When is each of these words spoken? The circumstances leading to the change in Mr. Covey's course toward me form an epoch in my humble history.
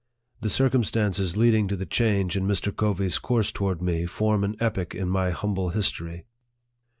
The 0.39 0.49
circumstances 0.49 1.37
leading 1.37 1.67
to 1.67 1.75
the 1.75 1.85
change 1.85 2.35
in 2.35 2.47
Mr. 2.47 2.75
Covey's 2.75 3.19
course 3.19 3.51
toward 3.51 3.83
me 3.83 4.07
form 4.07 4.43
an 4.43 4.55
epoch 4.59 4.95
in 4.95 5.07
my 5.09 5.29
humble 5.29 5.69
history. 5.69 6.25